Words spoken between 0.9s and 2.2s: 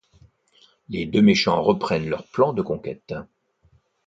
deux méchants reprennent